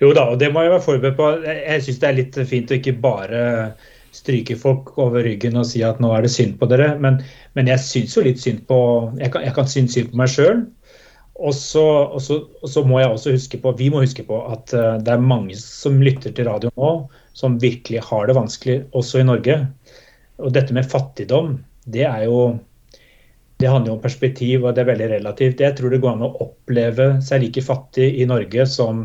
Jo 0.00 0.10
da, 0.16 0.26
og 0.32 0.40
det 0.40 0.50
må 0.52 0.64
jeg 0.64 0.74
være 0.74 0.84
forberedt 0.84 1.18
på. 1.18 1.30
Jeg 1.46 1.86
syns 1.86 2.00
det 2.02 2.08
er 2.08 2.18
litt 2.18 2.38
fint 2.50 2.72
å 2.72 2.78
ikke 2.80 2.96
bare 3.00 3.42
stryke 4.10 4.56
folk 4.58 4.90
over 4.98 5.22
ryggen 5.22 5.58
og 5.60 5.68
si 5.68 5.84
at 5.86 6.00
nå 6.02 6.10
er 6.16 6.26
det 6.26 6.32
synd 6.34 6.56
på 6.58 6.66
dere. 6.70 6.92
Men, 7.02 7.20
men 7.54 7.70
jeg 7.70 7.82
syns 7.84 8.16
jo 8.16 8.26
litt 8.26 8.42
synd 8.42 8.64
på 8.66 8.80
Jeg 9.20 9.30
kan, 9.34 9.46
jeg 9.46 9.54
kan 9.54 9.70
synes 9.70 9.94
synd 9.94 10.10
på 10.10 10.20
meg 10.20 10.32
sjøl. 10.32 10.64
Og 11.40 11.54
så, 11.56 12.82
må 12.84 13.00
jeg 13.00 13.08
også 13.14 13.32
huske 13.32 13.60
på, 13.62 13.72
vi 13.78 13.88
må 13.92 14.02
huske 14.02 14.26
på 14.26 14.42
at 14.50 14.74
uh, 14.76 14.98
det 15.00 15.14
er 15.14 15.22
mange 15.24 15.56
som 15.56 15.96
lytter 16.02 16.34
til 16.36 16.50
radio 16.50 16.72
nå, 16.76 16.90
som 17.36 17.58
virkelig 17.62 18.02
har 18.08 18.26
det 18.26 18.36
vanskelig, 18.36 18.80
også 18.96 19.20
i 19.20 19.28
Norge. 19.28 19.60
Og 20.40 20.52
dette 20.54 20.74
med 20.76 20.88
fattigdom, 20.88 21.58
det 21.90 22.06
er 22.08 22.26
jo 22.28 22.58
det 23.60 23.68
handler 23.68 23.90
jo 23.90 23.94
om 23.98 24.02
perspektiv, 24.02 24.64
og 24.64 24.72
det 24.74 24.82
er 24.82 24.92
veldig 24.94 25.08
relativt. 25.10 25.60
Jeg 25.60 25.76
tror 25.76 25.92
det 25.92 26.00
går 26.00 26.14
an 26.14 26.24
å 26.24 26.32
oppleve 26.40 27.10
seg 27.24 27.42
like 27.42 27.60
fattig 27.60 28.06
i 28.22 28.24
Norge 28.28 28.64
som 28.72 29.02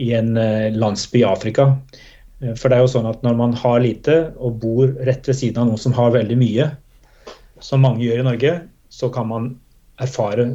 i 0.00 0.08
en 0.16 0.38
uh, 0.40 0.72
landsby 0.72 1.20
i 1.20 1.26
Afrika. 1.28 1.66
Uh, 2.40 2.54
for 2.56 2.72
det 2.72 2.78
er 2.78 2.86
jo 2.86 2.94
sånn 2.94 3.10
at 3.10 3.20
når 3.26 3.36
man 3.36 3.52
har 3.60 3.82
lite 3.84 4.16
og 4.38 4.56
bor 4.62 4.94
rett 5.04 5.28
ved 5.28 5.36
siden 5.36 5.60
av 5.60 5.68
noen 5.68 5.82
som 5.84 5.96
har 5.98 6.16
veldig 6.16 6.38
mye, 6.40 6.70
som 7.60 7.84
mange 7.84 8.06
gjør 8.06 8.24
i 8.24 8.26
Norge, 8.30 8.54
så 8.88 9.12
kan 9.12 9.28
man 9.28 9.52
erfare 10.02 10.48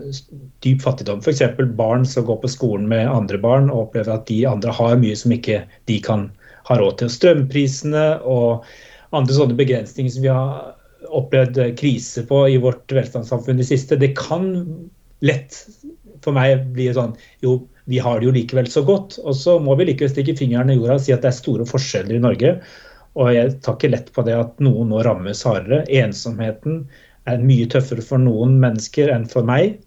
dyp 0.66 0.82
fattigdom. 0.84 1.22
F.eks. 1.22 1.46
barn 1.78 2.10
som 2.10 2.26
går 2.28 2.42
på 2.42 2.52
skolen 2.52 2.90
med 2.90 3.08
andre 3.08 3.38
barn 3.40 3.70
og 3.70 3.86
opplever 3.86 4.18
at 4.18 4.28
de 4.28 4.42
andre 4.50 4.74
har 4.76 4.98
mye 5.00 5.16
som 5.16 5.38
ikke 5.38 5.62
de 5.88 6.00
kan 6.04 6.28
ha 6.70 6.78
råd 6.80 7.00
til. 7.02 7.12
Strømprisene 7.14 8.06
og 8.30 8.68
andre 9.16 9.36
sånne 9.36 9.58
begrensninger 9.58 10.14
som 10.14 10.26
vi 10.26 10.32
har 10.34 11.10
opplevd 11.16 11.60
krise 11.80 12.26
på 12.30 12.44
i 12.52 12.60
vårt 12.62 12.92
velstandssamfunn 12.94 13.58
i 13.58 13.64
det 13.64 13.70
siste, 13.72 13.98
det 14.00 14.14
kan 14.20 14.52
lett 15.26 15.56
for 16.24 16.36
meg 16.36 16.66
bli 16.76 16.90
sånn 16.96 17.14
Jo, 17.44 17.62
vi 17.90 18.00
har 18.04 18.20
det 18.20 18.28
jo 18.28 18.36
likevel 18.36 18.70
så 18.70 18.84
godt. 18.86 19.18
Og 19.24 19.36
så 19.36 19.58
må 19.64 19.76
vi 19.80 19.90
likevel 19.90 20.12
stikke 20.14 20.38
fingeren 20.38 20.72
i 20.72 20.78
jorda 20.78 21.00
og 21.00 21.06
si 21.06 21.16
at 21.16 21.24
det 21.26 21.32
er 21.32 21.40
store 21.40 21.68
forskjeller 21.70 22.20
i 22.20 22.24
Norge. 22.24 22.56
Og 23.20 23.32
jeg 23.34 23.56
tar 23.66 23.78
ikke 23.80 23.94
lett 23.96 24.12
på 24.14 24.24
det 24.28 24.36
at 24.38 24.60
noen 24.64 24.92
nå 24.94 25.02
rammes 25.08 25.42
hardere. 25.48 25.86
Ensomheten, 25.90 26.84
er 27.28 27.42
mye 27.46 27.68
tøffere 27.70 28.02
for 28.06 28.22
noen 28.22 28.56
mennesker 28.62 29.12
enn 29.14 29.28
for 29.30 29.46
meg. 29.46 29.80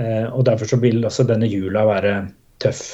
Eh, 0.00 0.26
og 0.26 0.44
Derfor 0.48 0.70
så 0.70 0.78
vil 0.82 1.04
også 1.04 1.26
denne 1.28 1.46
jula 1.50 1.84
være 1.86 2.14
tøff 2.62 2.84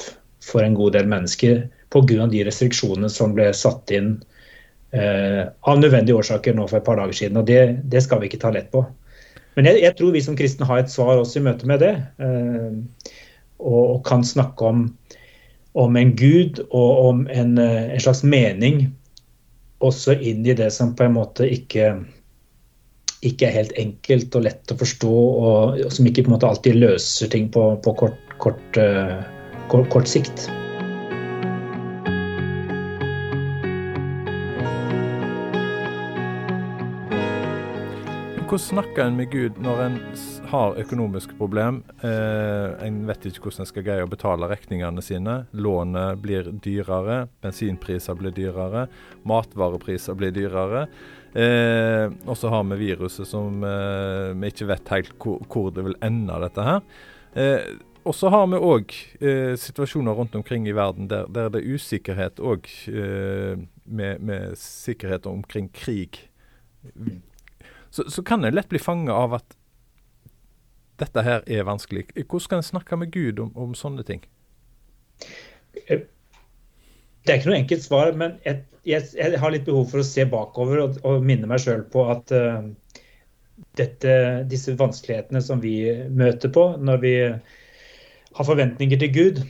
for 0.43 0.65
en 0.65 0.75
god 0.77 0.95
del 0.97 1.09
mennesker 1.09 1.65
pga. 1.91 2.27
de 2.27 2.43
restriksjonene 2.47 3.09
som 3.09 3.35
ble 3.35 3.49
satt 3.53 3.91
inn 3.91 4.13
eh, 4.95 5.43
av 5.45 5.79
nødvendige 5.79 6.17
årsaker 6.17 6.55
nå 6.55 6.67
for 6.67 6.79
et 6.79 6.87
par 6.87 6.99
dager 6.99 7.13
siden. 7.17 7.37
og 7.37 7.45
Det, 7.45 7.81
det 7.83 8.03
skal 8.03 8.21
vi 8.21 8.29
ikke 8.29 8.41
ta 8.41 8.51
lett 8.51 8.71
på. 8.71 8.85
Men 9.55 9.67
jeg, 9.67 9.81
jeg, 9.83 9.95
tror 9.97 10.13
vi 10.15 10.23
som 10.23 10.37
kristne 10.39 10.67
har 10.67 10.79
et 10.79 10.91
svar 10.91 11.19
også 11.19 11.41
i 11.41 11.45
møte 11.49 11.67
med 11.67 11.83
det. 11.83 11.93
Eh, 12.23 13.11
og, 13.59 13.83
og, 13.83 13.99
kan 14.07 14.23
snakke 14.25 14.65
om, 14.65 14.87
om, 15.73 15.97
en 15.97 16.15
gud 16.15 16.63
og 16.71 17.05
om 17.09 17.27
en, 17.29 17.57
en 17.59 18.01
slags 18.01 18.23
mening 18.23 18.87
også 19.81 20.15
inn 20.17 20.45
i 20.45 20.55
det 20.57 20.71
som 20.73 20.95
på 20.95 21.05
en 21.05 21.15
måte 21.17 21.45
ikke 21.49 21.91
ikke 23.21 23.47
er 23.47 23.53
helt 23.53 23.75
enkelt 23.77 24.35
og 24.37 24.45
lett 24.47 24.71
å 24.73 24.77
forstå, 24.79 25.11
og, 25.13 25.81
som 25.93 26.07
ikke 26.09 26.23
på 26.25 26.31
en 26.31 26.35
måte 26.35 26.49
alltid 26.49 26.79
løser 26.81 27.29
ting 27.29 27.51
på, 27.53 27.67
på 27.85 27.93
kort, 27.99 28.33
kort, 28.41 28.79
uh, 28.81 29.21
kort, 29.71 30.07
sikt. 30.07 30.49
Hvordan 38.51 38.65
snakker 38.65 39.05
en 39.05 39.15
med 39.15 39.29
Gud 39.31 39.59
når 39.63 39.77
en 39.85 39.93
har 40.51 40.75
økonomiske 40.81 41.37
problem? 41.39 41.77
Eh, 42.03 42.73
en 42.83 42.97
vet 43.07 43.29
ikke 43.29 43.45
hvordan 43.45 43.63
en 43.63 43.69
skal 43.69 43.85
greie 43.85 44.03
å 44.03 44.09
betale 44.11 44.49
regningene 44.51 45.03
sine. 45.05 45.37
Lånet 45.55 46.19
blir 46.19 46.49
dyrere, 46.59 47.29
bensinpriser 47.39 48.17
blir 48.19 48.35
dyrere, 48.35 48.89
matvarepriser 49.23 50.19
blir 50.19 50.35
dyrere. 50.35 50.83
Eh, 51.31 52.11
og 52.27 52.35
så 52.35 52.51
har 52.51 52.67
vi 52.73 52.81
viruset 52.89 53.29
som 53.29 53.63
eh, 53.63 54.35
vi 54.35 54.51
ikke 54.51 54.67
vet 54.73 54.91
helt 54.97 55.15
hvor, 55.15 55.39
hvor, 55.47 55.71
det 55.71 55.87
vil 55.87 55.95
ende, 56.03 56.41
dette 56.43 56.67
her. 56.67 56.83
Eh, 57.39 57.71
og 58.03 58.15
så 58.17 58.31
har 58.33 58.47
vi 58.49 58.57
òg 58.57 58.93
eh, 59.21 59.53
situasjoner 59.59 60.15
rundt 60.17 60.35
omkring 60.35 60.67
i 60.67 60.75
verden 60.75 61.09
der, 61.11 61.27
der 61.29 61.51
det 61.53 61.61
er 61.61 61.75
usikkerhet 61.75 62.39
òg, 62.41 62.69
eh, 62.89 63.61
med, 63.85 64.21
med, 64.21 64.57
sikkerhet 64.57 65.27
omkring 65.29 65.69
krig. 65.73 66.23
Så, 67.89 68.07
så 68.09 68.23
kan 68.23 68.45
en 68.45 68.55
lett 68.55 68.69
bli 68.71 68.81
fanga 68.81 69.13
av 69.13 69.37
at 69.41 69.57
dette 71.01 71.25
her 71.25 71.45
er 71.49 71.67
vanskelig. 71.67 72.07
Hvordan 72.15 72.45
skal 72.45 72.61
en 72.61 72.69
snakke 72.71 72.97
med 72.97 73.11
Gud 73.13 73.39
om, 73.41 73.53
om 73.57 73.77
sånne 73.77 74.05
ting? 74.07 74.25
Eh, 75.87 76.05
det 77.21 77.33
er 77.33 77.37
ikke 77.37 77.51
noe 77.51 77.61
enkelt 77.61 77.85
svar, 77.85 78.13
men 78.17 78.37
jeg, 78.45 78.63
jeg, 78.87 79.07
jeg, 79.13 79.37
har 79.37 79.53
litt 79.53 79.67
behov 79.67 79.91
for 79.91 80.01
å 80.01 80.07
se 80.07 80.25
bakover 80.29 80.85
og, 80.87 81.01
og 81.05 81.25
minne 81.25 81.49
meg 81.49 81.61
sjøl 81.61 81.83
på 81.93 82.07
at 82.09 82.33
uh, 82.33 82.63
dette, 83.77 84.15
disse 84.49 84.73
vanskelighetene 84.79 85.41
som 85.45 85.61
vi 85.61 85.75
møter 86.09 86.49
på 86.53 86.63
når 86.81 87.03
vi 87.03 87.13
har 88.37 88.47
forventninger 88.47 89.01
til 89.01 89.13
Gud, 89.15 89.43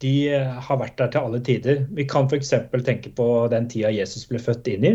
de 0.00 0.14
uh, 0.32 0.58
har 0.64 0.80
vært 0.80 0.98
der 1.00 1.12
til 1.12 1.26
alle 1.26 1.40
tider. 1.44 1.84
Vi 1.96 2.06
kan 2.08 2.28
f.eks. 2.30 2.52
tenke 2.86 3.12
på 3.16 3.30
den 3.52 3.68
tida 3.72 3.92
Jesus 3.92 4.26
ble 4.30 4.40
født 4.42 4.68
inn 4.72 4.86
i. 4.88 4.94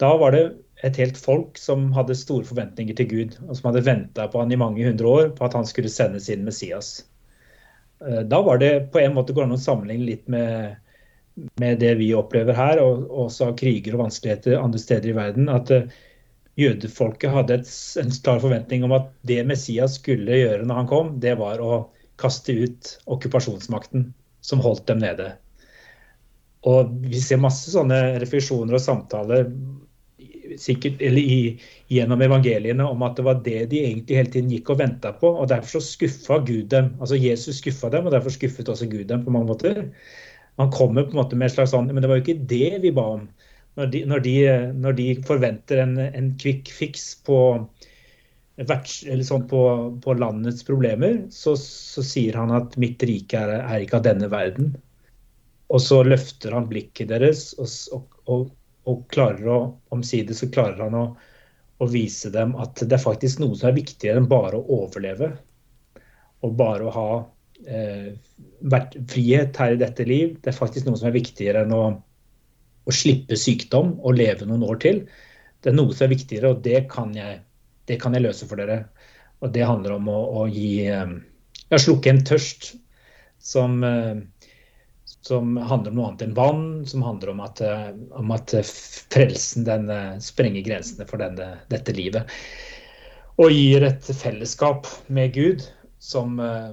Da 0.00 0.14
var 0.18 0.34
det 0.34 0.44
et 0.82 0.98
helt 0.98 1.18
folk 1.20 1.58
som 1.60 1.90
hadde 1.94 2.16
store 2.18 2.46
forventninger 2.48 2.96
til 2.98 3.08
Gud, 3.10 3.36
og 3.46 3.54
som 3.56 3.70
hadde 3.70 3.84
venta 3.86 4.26
på 4.30 4.40
han 4.42 4.52
i 4.52 4.58
mange 4.58 4.84
hundre 4.86 5.08
år 5.08 5.34
på 5.36 5.46
at 5.46 5.54
han 5.54 5.68
skulle 5.68 5.92
sende 5.92 6.20
sin 6.20 6.46
Messias. 6.46 7.04
Eh, 8.02 8.22
da 8.26 8.40
var 8.42 8.58
det 8.58 8.90
på 8.92 9.02
en 9.02 9.14
måte 9.14 9.34
går 9.36 9.46
an 9.46 9.54
å 9.54 9.60
sammenligne 9.60 10.08
litt 10.08 10.24
med, 10.32 10.80
med 11.62 11.78
det 11.82 11.94
vi 12.00 12.10
opplever 12.18 12.56
her, 12.58 12.82
og 12.82 13.06
også 13.26 13.50
av 13.50 13.60
kriger 13.60 13.94
og 13.94 14.08
vanskeligheter 14.08 14.58
andre 14.58 14.82
steder 14.82 15.12
i 15.12 15.18
verden. 15.20 15.52
At 15.52 15.70
uh, 15.70 15.86
jødefolket 16.60 17.32
hadde 17.32 17.60
et, 17.60 17.70
en 18.00 18.12
klar 18.24 18.40
forventning 18.42 18.84
om 18.86 18.94
at 18.96 19.08
det 19.28 19.40
Messias 19.48 19.96
skulle 20.00 20.42
gjøre 20.42 20.66
når 20.66 20.82
han 20.82 20.90
kom, 20.90 21.14
det 21.22 21.36
var 21.40 21.62
å 21.64 21.84
kaste 22.20 22.54
ut 22.54 22.96
okkupasjonsmakten 23.10 24.10
som 24.44 24.62
holdt 24.62 24.86
dem 24.90 25.00
nede. 25.02 25.32
Og 26.68 26.92
Vi 27.08 27.20
ser 27.20 27.40
masse 27.42 27.72
sånne 27.72 28.20
refleksjoner 28.22 28.76
og 28.78 28.84
samtaler 28.84 29.48
sikkert, 30.60 31.00
i, 31.02 31.58
gjennom 31.92 32.22
evangeliene 32.24 32.84
om 32.84 33.02
at 33.06 33.16
det 33.18 33.24
var 33.26 33.40
det 33.44 33.64
de 33.70 33.80
egentlig 33.86 34.18
hele 34.18 34.32
tiden 34.34 34.50
gikk 34.52 34.72
og 34.74 34.82
venta 34.82 35.14
på. 35.16 35.30
og 35.32 35.48
Derfor 35.50 35.78
så 35.78 35.84
skuffa 35.86 36.38
Gud 36.46 36.68
dem. 36.74 36.92
Altså 37.00 37.18
Jesus 37.18 37.62
skuffa 37.62 37.90
dem, 37.92 38.06
og 38.06 38.14
derfor 38.14 38.34
skuffet 38.34 38.68
også 38.68 38.90
Gud 38.90 39.06
dem 39.10 39.24
på 39.24 39.34
mange 39.34 39.50
måter. 39.50 39.82
Han 40.60 40.70
kommer 40.74 41.06
på 41.06 41.16
en 41.16 41.22
måte 41.22 41.38
med 41.38 41.48
et 41.48 41.54
slags 41.54 41.72
sånn 41.72 41.88
Men 41.88 42.02
det 42.04 42.10
var 42.10 42.18
jo 42.18 42.26
ikke 42.26 42.46
det 42.50 42.82
vi 42.82 42.92
ba 42.94 43.06
om. 43.16 43.24
Når 43.78 43.88
de, 43.92 44.04
når 44.08 44.24
de, 44.26 44.36
når 44.84 44.96
de 44.98 45.08
forventer 45.26 45.80
en, 45.80 45.96
en 46.04 46.30
quick 46.40 46.68
fix 46.76 47.06
på, 47.24 47.38
sånn 48.60 49.46
på, 49.48 49.62
på 50.04 50.16
landets 50.20 50.66
problemer, 50.68 51.22
så, 51.32 51.56
så, 51.56 52.04
sier 52.04 52.36
han 52.36 52.52
at 52.52 52.76
'mitt 52.76 53.02
rike 53.08 53.38
er, 53.38 53.54
er, 53.62 53.84
ikke 53.84 54.02
av 54.02 54.08
denne 54.10 54.28
verden'. 54.32 54.74
Og 55.72 55.80
så 55.80 56.02
løfter 56.04 56.52
han 56.52 56.68
blikket 56.68 57.08
deres 57.14 57.54
og, 57.56 57.70
og, 57.96 58.10
og 58.28 58.50
og 58.90 59.04
klarer 59.12 59.50
å, 59.50 59.58
omsider 59.94 60.36
så 60.36 60.48
klarer 60.52 60.80
han 60.86 60.96
å, 60.98 61.04
å, 61.78 61.88
vise 61.90 62.32
dem 62.34 62.54
at 62.60 62.80
det 62.82 62.96
er 62.96 63.02
faktisk 63.02 63.42
noe 63.42 63.56
som 63.58 63.70
er 63.70 63.78
viktigere 63.78 64.22
enn 64.22 64.30
bare 64.30 64.58
å 64.58 64.80
overleve. 64.82 65.32
Og 66.42 66.56
bare 66.58 66.88
å 66.88 66.94
ha 66.96 67.10
eh, 67.70 68.08
frihet 69.12 69.60
her 69.62 69.76
i 69.76 69.82
dette 69.82 70.06
liv. 70.08 70.34
Det 70.42 70.50
er 70.50 70.58
faktisk 70.58 70.88
noe 70.88 70.98
som 70.98 71.10
er 71.10 71.18
viktigere 71.18 71.62
enn 71.62 71.76
å, 71.76 71.84
å, 72.84 72.94
slippe 72.94 73.38
sykdom 73.38 73.96
og 74.02 74.18
leve 74.18 74.48
noen 74.48 74.66
år 74.68 74.80
til. 74.84 75.02
Det 75.62 75.72
er 75.72 75.78
noe 75.78 75.94
som 75.94 76.08
er 76.08 76.14
viktigere, 76.16 76.52
og 76.52 76.62
det 76.64 76.84
kan 76.92 77.14
jeg, 77.16 77.40
det 77.90 77.98
kan 78.02 78.14
jeg 78.16 78.26
løse 78.26 78.48
for 78.50 78.60
dere. 78.60 78.84
Og 79.42 79.52
det 79.54 79.66
handler 79.66 79.96
om 79.98 80.10
å, 80.10 80.20
å 80.42 80.46
gi 80.50 80.86
eh, 80.86 81.16
ja, 81.68 81.78
slukke 81.78 82.12
en 82.12 82.24
tørst 82.26 82.72
som 83.42 83.82
eh, 83.86 84.22
som 85.22 85.56
handler 85.56 85.92
om 85.92 85.98
noe 85.98 86.08
annet 86.10 86.24
enn 86.26 86.34
vann, 86.34 86.62
som 86.86 87.02
handler 87.06 87.30
om 87.30 87.40
at, 87.44 87.60
eh, 87.62 87.90
om 88.18 88.30
at 88.34 88.54
frelsen 89.12 89.66
den 89.66 89.90
eh, 89.90 90.16
sprenger 90.22 90.64
grensene 90.66 91.06
for 91.06 91.22
denne, 91.22 91.54
dette 91.70 91.94
livet. 91.94 92.30
Og 93.38 93.54
gir 93.54 93.86
et 93.86 94.10
fellesskap 94.18 94.88
med 95.06 95.34
Gud 95.36 95.62
som, 96.02 96.40
eh, 96.42 96.72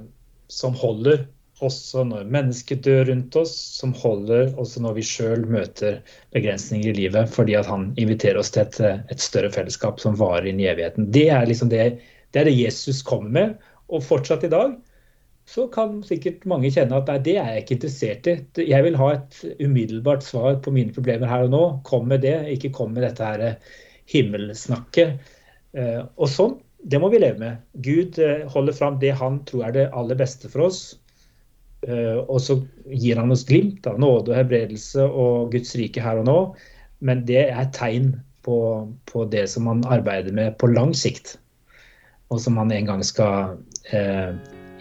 som 0.49 0.73
holder 0.73 1.27
også 1.65 2.03
når 2.07 2.27
mennesker 2.31 2.79
dør 2.85 3.07
rundt 3.09 3.35
oss, 3.39 3.53
som 3.79 3.93
holder 3.97 4.53
også 4.59 4.83
når 4.83 4.97
vi 4.99 5.05
sjøl 5.05 5.45
møter 5.49 5.99
begrensninger 6.35 6.91
i 6.91 6.97
livet, 7.03 7.31
fordi 7.33 7.57
at 7.59 7.69
han 7.69 7.89
inviterer 7.99 8.39
oss 8.41 8.53
til 8.55 8.65
et, 8.65 8.79
et 9.11 9.23
større 9.23 9.51
fellesskap 9.53 9.99
som 10.03 10.17
varer 10.19 10.49
inn 10.51 10.61
i 10.61 10.69
evigheten. 10.71 11.09
Det 11.15 11.27
er 11.35 11.49
liksom 11.49 11.71
det, 11.73 11.89
det 12.33 12.41
er 12.41 12.49
det 12.49 12.57
Jesus 12.57 13.03
kommer 13.05 13.35
med, 13.35 13.57
og 13.89 14.05
fortsatt 14.05 14.45
i 14.45 14.53
dag 14.53 14.77
så 15.49 15.65
kan 15.73 16.01
sikkert 16.05 16.45
mange 16.49 16.69
kjenne 16.73 16.99
at 16.99 17.07
nei, 17.09 17.17
det 17.25 17.35
er 17.41 17.53
jeg 17.55 17.63
ikke 17.63 17.75
interessert 17.79 18.27
i. 18.29 18.65
Jeg 18.69 18.85
vil 18.85 18.97
ha 18.99 19.07
et 19.15 19.37
umiddelbart 19.57 20.25
svar 20.25 20.59
på 20.61 20.73
mine 20.75 20.93
problemer 20.93 21.29
her 21.29 21.47
og 21.47 21.53
nå. 21.53 21.61
Kom 21.87 22.05
med 22.11 22.21
det, 22.21 22.35
ikke 22.53 22.69
kom 22.75 22.93
med 22.93 23.07
dette 23.07 23.25
her 23.25 23.73
himmelsnakket. 24.13 25.31
Eh, 25.73 26.03
og 26.05 26.29
sånn, 26.29 26.59
det 26.85 27.01
må 27.01 27.09
vi 27.09 27.23
leve 27.23 27.41
med. 27.41 27.63
Gud 27.81 28.19
eh, 28.21 28.45
holder 28.53 28.77
fram 28.77 28.99
det 29.01 29.15
han 29.17 29.41
tror 29.49 29.65
er 29.67 29.75
det 29.75 29.87
aller 29.89 30.19
beste 30.19 30.51
for 30.53 30.67
oss. 30.69 30.83
Eh, 31.87 32.17
og 32.19 32.41
så 32.43 32.59
gir 32.91 33.19
han 33.21 33.31
oss 33.31 33.45
glimt 33.47 33.87
av 33.87 33.99
nåde 34.01 34.33
og 34.33 34.39
hebredelse 34.39 35.05
og 35.07 35.53
Guds 35.53 35.75
rike 35.79 36.03
her 36.03 36.19
og 36.21 36.27
nå. 36.27 36.39
Men 36.99 37.23
det 37.29 37.45
er 37.47 37.71
tegn 37.75 38.13
på, 38.47 38.59
på 39.07 39.25
det 39.31 39.45
som 39.51 39.67
man 39.69 39.85
arbeider 39.87 40.35
med 40.35 40.57
på 40.59 40.71
lang 40.73 40.95
sikt. 40.97 41.37
Og 42.29 42.41
som 42.43 42.59
man 42.59 42.73
en 42.75 42.89
gang 42.91 43.03
skal 43.05 43.55
eh, 43.95 44.35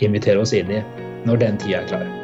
invitere 0.04 0.42
oss 0.42 0.56
inn 0.56 0.72
i 0.72 0.84
når 1.28 1.44
den 1.44 1.62
tida 1.62 1.82
er 1.82 1.92
klar. 1.92 2.17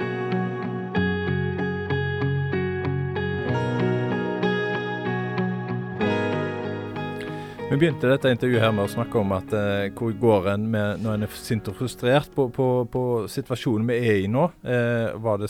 Vi 7.75 7.78
begynte 7.81 8.07
dette 8.07 8.31
intervjuet 8.31 8.62
her 8.62 8.71
med 8.71 8.87
å 8.87 8.90
snakke 8.93 9.19
om 9.19 9.33
at 9.35 9.50
eh, 9.59 9.88
hvor 9.99 10.12
går 10.23 10.45
en 10.52 10.69
med 10.71 11.00
når 11.02 11.16
en 11.16 11.25
er 11.26 11.33
sint 11.35 11.66
og 11.66 11.75
frustrert 11.75 12.31
på, 12.31 12.45
på, 12.54 12.66
på 12.87 13.02
situasjonen 13.26 13.88
vi 13.88 13.97
er 14.12 14.19
i 14.21 14.28
nå. 14.31 14.45
Eh, 14.62 15.09
var 15.19 15.40
det 15.43 15.49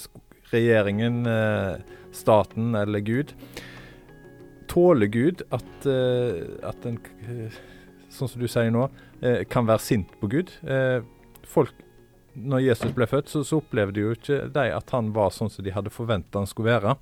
regjeringen, 0.48 1.18
eh, 1.28 1.98
staten 2.16 2.72
eller 2.80 3.04
Gud? 3.04 3.34
Tåler 4.72 5.12
Gud 5.12 5.44
at, 5.52 5.68
eh, 5.84 6.40
at 6.64 6.88
en, 6.88 6.96
eh, 7.28 7.60
sånn 8.08 8.32
som 8.32 8.40
du 8.40 8.48
sier 8.48 8.72
nå, 8.72 8.88
eh, 9.20 9.42
kan 9.44 9.68
være 9.68 9.84
sint 9.84 10.16
på 10.22 10.32
Gud? 10.32 10.56
folk 11.44 11.76
når 12.32 12.70
Jesus 12.70 12.94
ble 12.96 13.04
født, 13.10 13.34
så, 13.34 13.44
så, 13.44 13.60
opplevde 13.60 14.00
jo 14.00 14.16
ikke 14.16 14.46
de 14.54 14.70
at 14.72 14.96
han 14.96 15.12
var 15.12 15.28
sånn 15.36 15.52
som 15.52 15.68
de 15.68 15.76
hadde 15.76 15.92
forventa 15.92 16.40
han 16.40 16.48
skulle 16.48 16.72
være, 16.72 16.96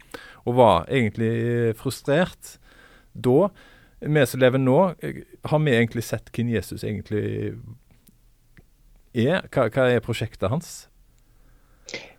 og 0.51 0.59
var 0.59 0.91
egentlig 0.91 1.77
frustrert 1.79 2.57
da. 3.15 3.53
Vi 4.03 4.27
som 4.27 4.41
lever 4.43 4.59
nå, 4.59 4.79
eh, 5.01 5.23
har 5.47 5.59
vi 5.63 5.75
egentlig 5.77 6.05
sett 6.05 6.31
hvem 6.35 6.51
Jesus 6.51 6.83
egentlig 6.85 7.55
er? 9.15 9.45
Hva, 9.53 9.69
hva 9.71 9.87
er 9.91 10.03
prosjektet 10.03 10.51
hans? 10.51 10.73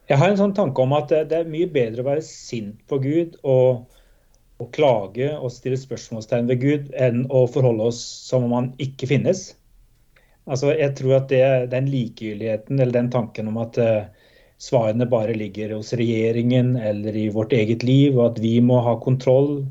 Jeg 0.07 0.19
har 0.19 0.29
en 0.29 0.39
sånn 0.39 0.55
tanke 0.55 0.83
om 0.83 0.93
at 0.95 1.11
det 1.11 1.37
er 1.37 1.49
mye 1.49 1.67
bedre 1.71 2.03
å 2.03 2.07
være 2.07 2.23
sint 2.25 2.79
på 2.91 2.99
Gud 3.03 3.37
og, 3.43 3.85
og 4.59 4.71
klage 4.75 5.29
og 5.37 5.51
stille 5.51 5.79
spørsmålstegn 5.79 6.49
ved 6.51 6.63
Gud, 6.63 6.89
enn 6.95 7.23
å 7.31 7.45
forholde 7.51 7.87
oss 7.91 8.01
som 8.27 8.47
om 8.47 8.55
han 8.57 8.71
ikke 8.83 9.09
finnes. 9.13 9.53
Altså, 10.43 10.73
jeg 10.75 10.91
tror 10.99 11.21
at 11.21 11.29
det, 11.31 11.43
den 11.71 11.87
likegyldigheten 11.91 12.79
eller 12.79 12.97
den 12.97 13.11
tanken 13.13 13.47
om 13.47 13.61
at 13.63 13.79
uh, 13.79 14.27
svarene 14.59 15.07
bare 15.07 15.35
ligger 15.39 15.77
hos 15.77 15.93
regjeringen 15.95 16.75
eller 16.75 17.15
i 17.15 17.29
vårt 17.31 17.55
eget 17.55 17.83
liv, 17.87 18.17
og 18.17 18.33
at 18.33 18.43
vi 18.43 18.57
må 18.63 18.81
ha 18.83 18.97
kontroll, 18.99 19.63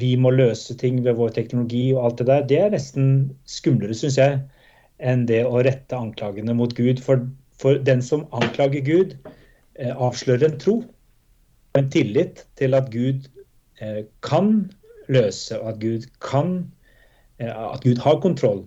vi 0.00 0.14
må 0.20 0.32
løse 0.34 0.76
ting 0.80 1.00
ved 1.04 1.18
vår 1.18 1.34
teknologi 1.36 1.86
og 1.94 2.04
alt 2.08 2.20
det 2.20 2.28
der, 2.30 2.44
det 2.50 2.58
er 2.60 2.74
nesten 2.74 3.08
skumlere, 3.48 3.96
syns 3.96 4.18
jeg, 4.20 4.40
enn 5.02 5.26
det 5.30 5.42
å 5.46 5.62
rette 5.66 5.98
anklagene 5.98 6.54
mot 6.56 6.74
Gud. 6.76 7.02
For, 7.02 7.26
for 7.60 7.80
den 7.86 8.02
som 8.04 8.26
anklager 8.36 8.84
Gud, 8.86 9.16
eh, 9.78 9.92
avslører 9.94 10.50
en 10.50 10.60
tro 10.62 10.76
og 10.84 11.80
en 11.80 11.90
tillit 11.90 12.44
til 12.60 12.78
at 12.78 12.90
Gud 12.94 13.26
eh, 13.82 14.04
kan 14.26 14.70
løse, 15.12 15.58
og 15.60 15.74
at 15.74 15.82
Gud 15.82 16.08
kan 16.24 16.62
at 17.42 17.82
Gud 17.82 17.98
har 17.98 18.20
kontroll. 18.22 18.64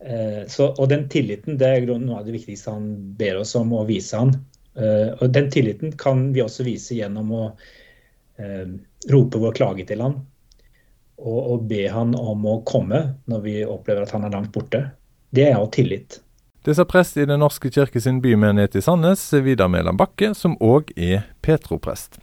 Eh, 0.00 0.46
så, 0.46 0.70
og 0.78 0.88
den 0.88 1.08
tilliten 1.10 1.58
det 1.58 1.68
er 1.68 1.86
noe 1.90 2.20
av 2.20 2.26
det 2.26 2.36
viktigste 2.36 2.74
han 2.74 2.88
ber 3.18 3.40
oss 3.42 3.54
om 3.58 3.72
å 3.74 3.84
vise 3.88 4.18
han. 4.18 4.34
Eh, 4.78 5.10
og 5.18 5.30
den 5.34 5.50
tilliten 5.50 5.94
kan 5.98 6.28
vi 6.34 6.42
også 6.44 6.66
vise 6.66 6.98
gjennom 6.98 7.32
å 7.34 7.44
eh, 7.48 7.62
rope 9.10 9.40
vår 9.42 9.56
klage 9.56 9.86
til 9.88 10.02
han. 10.04 10.20
Og, 11.18 11.38
og 11.52 11.66
be 11.70 11.88
han 11.90 12.14
om 12.14 12.46
å 12.46 12.60
komme 12.66 13.00
når 13.26 13.42
vi 13.42 13.56
opplever 13.66 14.06
at 14.06 14.14
han 14.14 14.28
er 14.28 14.34
langt 14.36 14.52
borte. 14.54 14.84
Det 15.34 15.48
er 15.50 15.56
jo 15.58 15.66
tillit. 15.74 16.20
Det 16.62 16.74
sa 16.76 16.84
prest 16.84 17.16
i 17.16 17.26
Den 17.26 17.40
norske 17.42 17.70
kirke 17.72 18.00
sin 18.00 18.20
bymenighet 18.22 18.76
i 18.76 18.82
Sandnes, 18.84 19.22
Vidar 19.32 19.70
Mæland 19.72 19.98
Bakke, 19.98 20.34
som 20.34 20.56
òg 20.60 20.92
er 20.96 21.26
Petro-prest. 21.42 22.20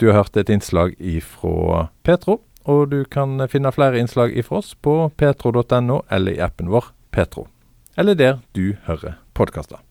Du 0.00 0.08
har 0.08 0.24
hørt 0.24 0.36
et 0.36 0.50
innslag 0.50 0.96
ifra 0.98 1.88
Petro, 2.02 2.40
og 2.64 2.88
du 2.90 3.04
kan 3.04 3.38
finne 3.52 3.72
flere 3.76 4.00
innslag 4.00 4.34
ifra 4.34 4.62
oss 4.62 4.72
på 4.74 5.10
petro.no 5.20 6.00
eller 6.10 6.34
i 6.34 6.42
appen 6.42 6.72
vår 6.72 6.90
Petro, 7.14 7.46
eller 7.94 8.16
der 8.18 8.40
du 8.56 8.74
hører 8.88 9.20
podkaster. 9.36 9.83